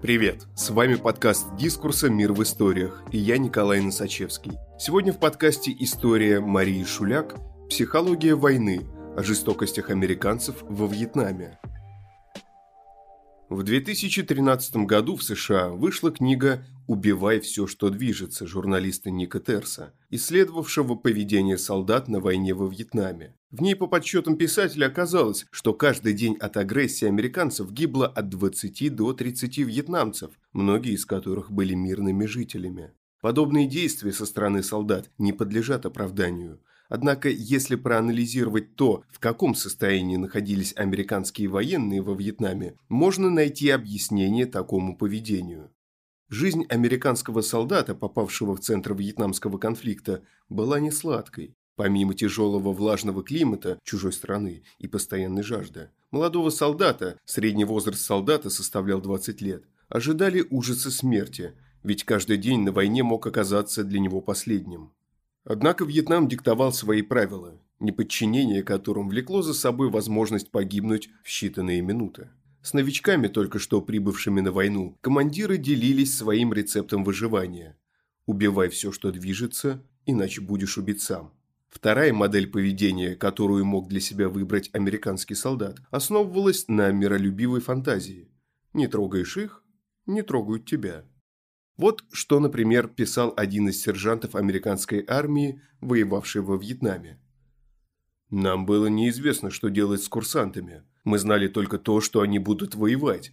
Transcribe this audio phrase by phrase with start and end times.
[0.00, 0.46] Привет!
[0.54, 2.08] С вами подкаст «Дискурса.
[2.08, 4.52] Мир в историях» и я Николай Носачевский.
[4.78, 7.34] Сегодня в подкасте история Марии Шуляк
[7.68, 8.86] «Психология войны.
[9.16, 11.58] О жестокостях американцев во Вьетнаме».
[13.48, 20.94] В 2013 году в США вышла книга «Убивай все, что движется» журналиста Ника Терса, исследовавшего
[20.94, 23.34] поведение солдат на войне во Вьетнаме.
[23.50, 28.94] В ней по подсчетам писателя оказалось, что каждый день от агрессии американцев гибло от 20
[28.94, 32.92] до 30 вьетнамцев, многие из которых были мирными жителями.
[33.22, 36.60] Подобные действия со стороны солдат не подлежат оправданию.
[36.90, 44.44] Однако, если проанализировать то, в каком состоянии находились американские военные во Вьетнаме, можно найти объяснение
[44.46, 45.70] такому поведению.
[46.28, 51.56] Жизнь американского солдата, попавшего в центр вьетнамского конфликта, была не сладкой.
[51.78, 59.00] Помимо тяжелого влажного климата чужой страны и постоянной жажды, молодого солдата, средний возраст солдата составлял
[59.00, 61.54] 20 лет, ожидали ужасы смерти,
[61.84, 64.92] ведь каждый день на войне мог оказаться для него последним.
[65.44, 72.30] Однако Вьетнам диктовал свои правила, неподчинение которым влекло за собой возможность погибнуть в считанные минуты.
[72.60, 77.78] С новичками, только что прибывшими на войну, командиры делились своим рецептом выживания.
[78.26, 81.37] Убивай все, что движется, иначе будешь убит сам.
[81.68, 88.30] Вторая модель поведения, которую мог для себя выбрать американский солдат, основывалась на миролюбивой фантазии.
[88.72, 89.62] Не трогаешь их,
[90.06, 91.04] не трогают тебя.
[91.76, 97.20] Вот что, например, писал один из сержантов американской армии, воевавший во Вьетнаме.
[98.30, 100.82] «Нам было неизвестно, что делать с курсантами.
[101.04, 103.32] Мы знали только то, что они будут воевать.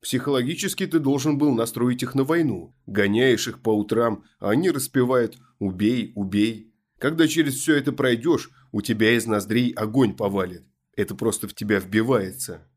[0.00, 2.74] Психологически ты должен был настроить их на войну.
[2.86, 6.71] Гоняешь их по утрам, а они распевают «убей, убей».
[7.02, 10.62] Когда через все это пройдешь, у тебя из ноздрей огонь повалит.
[10.94, 12.68] Это просто в тебя вбивается.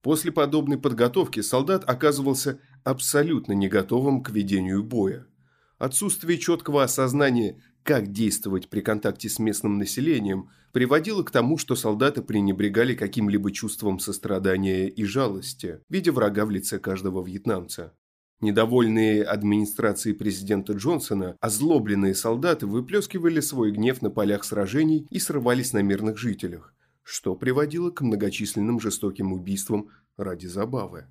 [0.00, 5.26] После подобной подготовки солдат оказывался абсолютно не готовым к ведению боя.
[5.76, 12.22] Отсутствие четкого осознания, как действовать при контакте с местным населением, приводило к тому, что солдаты
[12.22, 17.92] пренебрегали каким-либо чувством сострадания и жалости, видя врага в лице каждого вьетнамца.
[18.42, 25.80] Недовольные администрацией президента Джонсона, озлобленные солдаты выплескивали свой гнев на полях сражений и срывались на
[25.80, 29.88] мирных жителях, что приводило к многочисленным жестоким убийствам
[30.18, 31.06] ради забавы.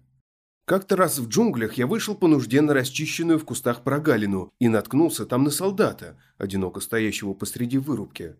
[0.65, 5.25] Как-то раз в джунглях я вышел по нужде на расчищенную в кустах прогалину и наткнулся
[5.25, 8.35] там на солдата, одиноко стоящего посреди вырубки.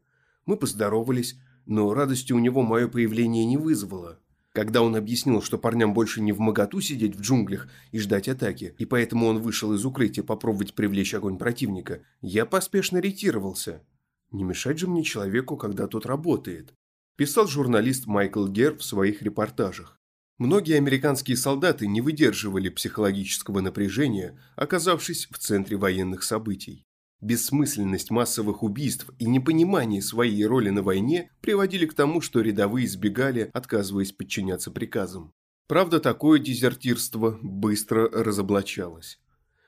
[0.46, 4.20] Мы поздоровались, но радости у него мое появление не вызвало.
[4.56, 8.74] Когда он объяснил, что парням больше не в моготу сидеть в джунглях и ждать атаки,
[8.78, 13.84] и поэтому он вышел из укрытия попробовать привлечь огонь противника, я поспешно ретировался.
[14.32, 16.74] Не мешать же мне человеку, когда тот работает
[17.18, 20.00] писал журналист Майкл Гер в своих репортажах.
[20.38, 26.86] Многие американские солдаты не выдерживали психологического напряжения, оказавшись в центре военных событий.
[27.22, 33.50] Бессмысленность массовых убийств и непонимание своей роли на войне приводили к тому, что рядовые избегали,
[33.54, 35.34] отказываясь подчиняться приказам.
[35.68, 39.20] Правда, такое дезертирство быстро разоблачалось.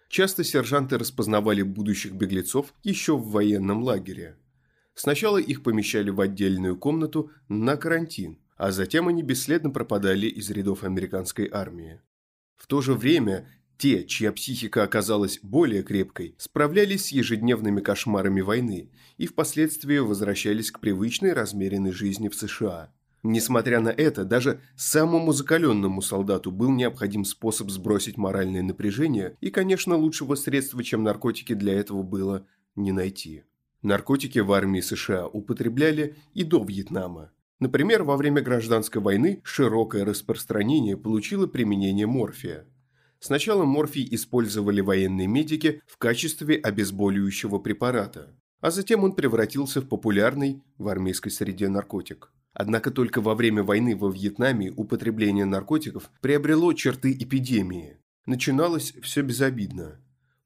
[0.09, 4.37] Часто сержанты распознавали будущих беглецов еще в военном лагере.
[4.93, 10.83] Сначала их помещали в отдельную комнату на карантин, а затем они бесследно пропадали из рядов
[10.83, 12.01] американской армии.
[12.55, 18.89] В то же время те, чья психика оказалась более крепкой, справлялись с ежедневными кошмарами войны
[19.17, 22.91] и впоследствии возвращались к привычной размеренной жизни в США.
[23.23, 29.95] Несмотря на это, даже самому закаленному солдату был необходим способ сбросить моральное напряжение, и, конечно,
[29.95, 33.43] лучшего средства, чем наркотики, для этого было не найти.
[33.81, 37.31] Наркотики в армии США употребляли и до Вьетнама.
[37.59, 42.65] Например, во время гражданской войны широкое распространение получило применение морфия.
[43.19, 50.63] Сначала морфий использовали военные медики в качестве обезболивающего препарата, а затем он превратился в популярный
[50.77, 52.31] в армейской среде наркотик.
[52.53, 57.97] Однако только во время войны во Вьетнаме употребление наркотиков приобрело черты эпидемии.
[58.25, 59.99] Начиналось все безобидно.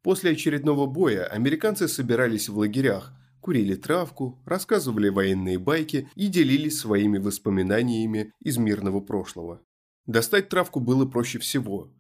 [0.04, 7.18] После очередного боя американцы собирались в лагерях, курили травку, рассказывали военные байки и делились своими
[7.18, 9.62] воспоминаниями из мирного прошлого.
[10.06, 11.92] Достать травку было проще всего.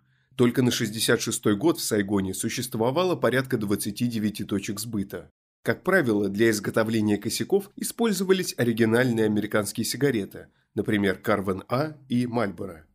[0.41, 5.29] Только на 66-й год в Сайгоне существовало порядка 29 точек сбыта.
[5.61, 12.87] Как правило, для изготовления косяков использовались оригинальные американские сигареты, например, Карван А и Мальборо.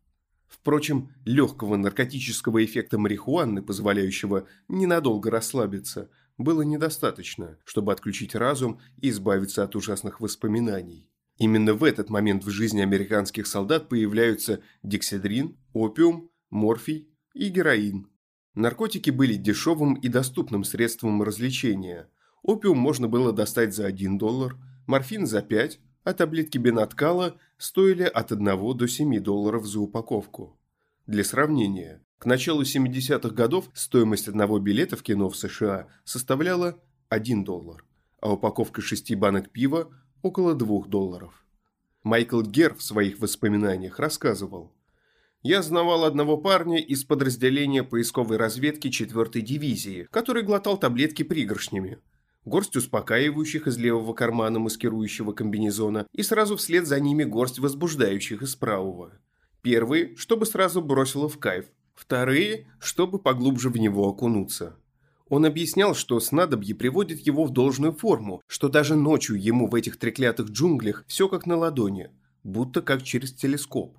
[0.45, 9.63] Впрочем, легкого наркотического эффекта марихуаны, позволяющего ненадолго расслабиться, было недостаточно, чтобы отключить разум и избавиться
[9.63, 11.09] от ужасных воспоминаний.
[11.37, 17.07] Именно в этот момент в жизни американских солдат появляются дексидрин, опиум, морфий
[17.37, 18.09] и героин.
[18.55, 22.09] Наркотики были дешевым и доступным средством развлечения.
[22.41, 24.57] Опиум можно было достать за 1 доллар,
[24.87, 30.59] морфин за 5, а таблетки бенаткала стоили от 1 до 7 долларов за упаковку.
[31.05, 36.79] Для сравнения, к началу 70-х годов стоимость одного билета в кино в США составляла
[37.09, 37.85] 1 доллар,
[38.19, 39.91] а упаковка шести банок пива–
[40.21, 41.45] около 2 долларов.
[42.03, 44.73] Майкл Гер в своих воспоминаниях рассказывал.
[45.43, 51.99] «Я знавал одного парня из подразделения поисковой разведки 4-й дивизии, который глотал таблетки пригоршнями.
[52.45, 58.55] Горсть успокаивающих из левого кармана маскирующего комбинезона и сразу вслед за ними горсть возбуждающих из
[58.55, 59.11] правого.
[59.61, 64.77] Первые, чтобы сразу бросило в кайф, вторые, чтобы поглубже в него окунуться.
[65.29, 69.97] Он объяснял, что снадобье приводит его в должную форму, что даже ночью ему в этих
[69.97, 72.11] треклятых джунглях все как на ладони,
[72.43, 73.96] будто как через телескоп.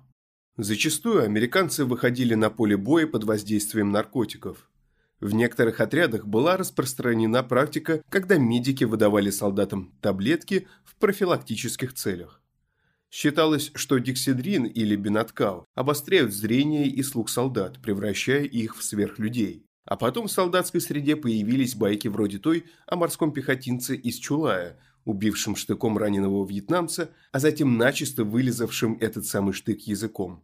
[0.61, 4.69] Зачастую американцы выходили на поле боя под воздействием наркотиков.
[5.21, 12.41] В некоторых отрядах была распространена практика, когда медики выдавали солдатам таблетки в профилактических целях.
[13.09, 19.65] Считалось, что диксидрин или бенаткал обостряют зрение и слух солдат, превращая их в сверхлюдей.
[19.85, 25.55] А потом в солдатской среде появились байки вроде той о морском пехотинце из Чулая, убившем
[25.55, 30.43] штыком раненого вьетнамца, а затем начисто вылезавшим этот самый штык языком.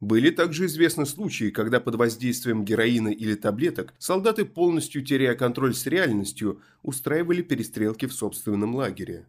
[0.00, 5.86] Были также известны случаи, когда под воздействием героина или таблеток солдаты, полностью теряя контроль с
[5.86, 9.26] реальностью, устраивали перестрелки в собственном лагере.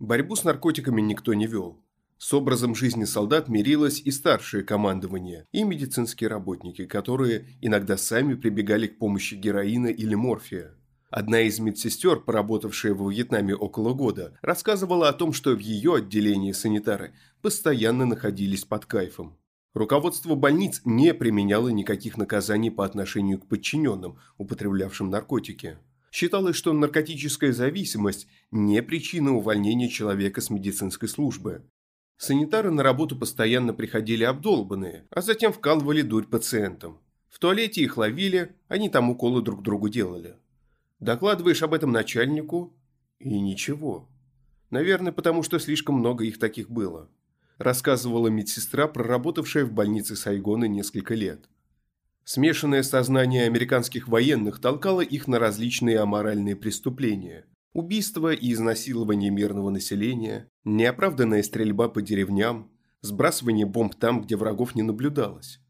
[0.00, 1.80] Борьбу с наркотиками никто не вел.
[2.18, 8.88] С образом жизни солдат мирилось и старшее командование, и медицинские работники, которые иногда сами прибегали
[8.88, 10.74] к помощи героина или морфия.
[11.08, 16.52] Одна из медсестер, поработавшая во Вьетнаме около года, рассказывала о том, что в ее отделении
[16.52, 19.36] санитары постоянно находились под кайфом.
[19.74, 25.78] Руководство больниц не применяло никаких наказаний по отношению к подчиненным, употреблявшим наркотики.
[26.10, 31.62] Считалось, что наркотическая зависимость не причина увольнения человека с медицинской службы.
[32.16, 36.98] Санитары на работу постоянно приходили обдолбанные, а затем вкалывали дурь пациентам.
[37.28, 40.34] В туалете их ловили, они там уколы друг другу делали.
[40.98, 42.74] Докладываешь об этом начальнику–
[43.20, 44.08] и ничего.
[44.70, 47.08] Наверное, потому что слишком много их таких было.
[47.60, 51.50] Рассказывала медсестра, проработавшая в больнице Сайгона несколько лет.
[52.24, 57.44] Смешанное сознание американских военных толкало их на различные аморальные преступления.
[57.74, 62.70] Убийство и изнасилование мирного населения, неоправданная стрельба по деревням,
[63.02, 65.60] сбрасывание бомб там, где врагов не наблюдалось.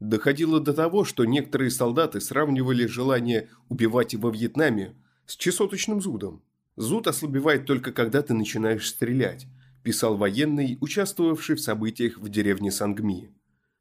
[0.00, 4.96] Доходило до того, что некоторые солдаты сравнивали желание убивать во Вьетнаме
[5.26, 6.42] с чесоточным зудом.
[6.76, 9.46] Зуд ослабевает только когда ты начинаешь стрелять,
[9.82, 13.30] писал военный, участвовавший в событиях в деревне Сангми.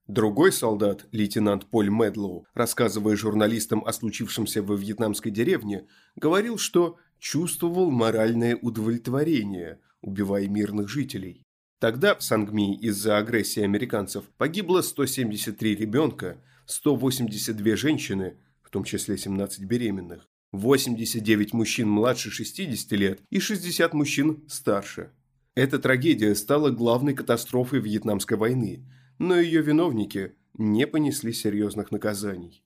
[0.08, 5.86] Другой солдат, лейтенант Поль Медлоу, рассказывая журналистам о случившемся во вьетнамской деревне,
[6.16, 11.44] говорил, что чувствовал моральное удовлетворение, убивая мирных жителей.
[11.80, 19.66] Тогда в Сонгми из-за агрессии американцев погибло 173 ребенка, 182 женщины, в том числе 17
[19.66, 25.12] беременных, 89 мужчин младше 60 лет и 60 мужчин старше.
[25.57, 28.86] Эта трагедия стала главной катастрофой Вьетнамской войны,
[29.18, 32.64] но ее виновники не понесли серьезных наказаний.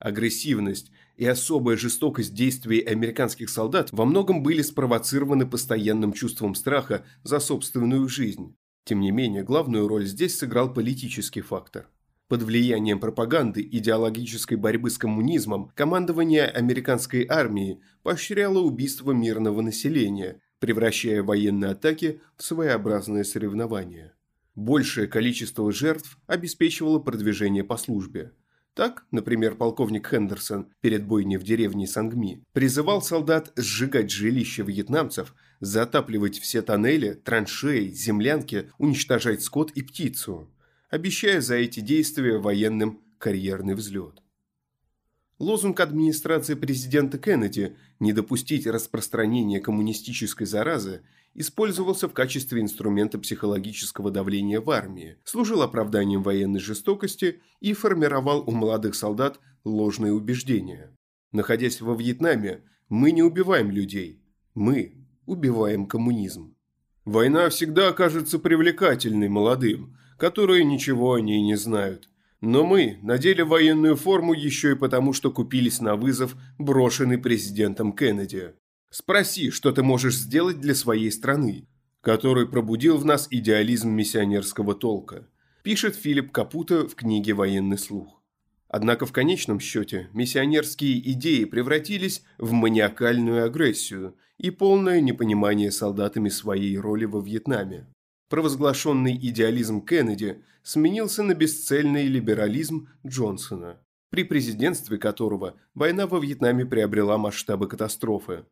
[0.00, 7.38] Агрессивность и особая жестокость действий американских солдат во многом были спровоцированы постоянным чувством страха за
[7.38, 8.56] собственную жизнь.
[8.86, 11.88] Тем не менее, главную роль здесь сыграл политический фактор.
[12.26, 21.24] Под влиянием пропаганды идеологической борьбы с коммунизмом командование американской армии поощряло убийство мирного населения, превращая
[21.24, 24.12] военные атаки в своеобразное соревнование.
[24.54, 28.30] Большее количество жертв обеспечивало продвижение по службе–
[28.74, 36.38] так, например, полковник Хендерсон перед бойней в деревне Сангми призывал солдат сжигать жилища вьетнамцев, затапливать
[36.38, 40.50] все тоннели, траншеи, землянки, уничтожать скот и птицу,
[40.88, 44.21] обещая за эти действия военным карьерный взлет.
[45.42, 51.02] Лозунг администрации президента Кеннеди «не допустить распространения коммунистической заразы»
[51.34, 58.52] использовался в качестве инструмента психологического давления в армии, служил оправданием военной жестокости и формировал у
[58.52, 60.96] молодых солдат ложные убеждения.
[61.32, 64.22] Находясь во Вьетнаме, мы не убиваем людей,
[64.54, 64.94] мы
[65.26, 66.54] убиваем коммунизм.
[67.04, 72.11] Война всегда кажется привлекательной молодым, которые ничего о ней не знают.
[72.42, 78.54] Но мы надели военную форму еще и потому, что купились на вызов, брошенный президентом Кеннеди.
[78.90, 81.68] Спроси, что ты можешь сделать для своей страны,
[82.00, 85.28] который пробудил в нас идеализм миссионерского толка,
[85.62, 88.20] пишет Филипп Капуто в книге «Военный слух».
[88.66, 96.76] Однако в конечном счете миссионерские идеи превратились в маниакальную агрессию и полное непонимание солдатами своей
[96.76, 97.86] роли во Вьетнаме.
[98.32, 107.18] Провозглашенный идеализм Кеннеди сменился на бесцельный либерализм Джонсона, при президентстве которого война во Вьетнаме приобрела
[107.18, 108.46] масштабы катастрофы.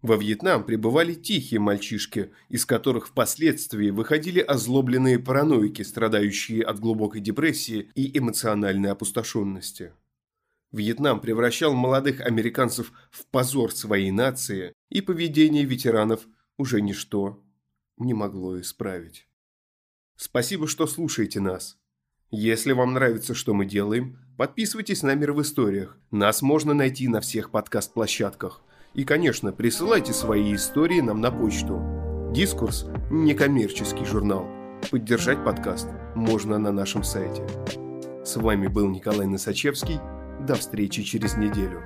[0.00, 7.90] Во Вьетнам прибывали тихие мальчишки, из которых впоследствии выходили озлобленные параноики, страдающие от глубокой депрессии
[7.94, 9.92] и эмоциональной опустошенности.
[10.72, 16.26] Вьетнам превращал молодых американцев в позор своей нации, и поведение ветеранов
[16.56, 17.42] уже ничто
[17.98, 19.25] не могло исправить.
[20.16, 21.76] Спасибо, что слушаете нас.
[22.30, 25.96] Если вам нравится, что мы делаем, подписывайтесь на «Мир в историях».
[26.10, 28.62] Нас можно найти на всех подкаст-площадках.
[28.94, 31.80] И, конечно, присылайте свои истории нам на почту.
[32.32, 34.48] «Дискурс»– некоммерческий журнал.
[34.90, 37.46] Поддержать подкаст можно на нашем сайте.
[38.24, 40.00] С вами был Николай Носачевский.
[40.40, 41.82] До встречи через неделю.